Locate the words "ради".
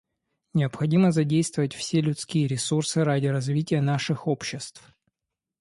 3.03-3.27